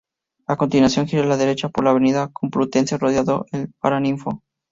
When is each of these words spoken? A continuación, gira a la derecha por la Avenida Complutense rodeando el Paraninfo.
A 0.47 0.55
continuación, 0.57 1.05
gira 1.07 1.21
a 1.21 1.27
la 1.27 1.37
derecha 1.37 1.69
por 1.69 1.83
la 1.83 1.91
Avenida 1.91 2.29
Complutense 2.33 2.97
rodeando 2.97 3.45
el 3.51 3.71
Paraninfo. 3.79 4.41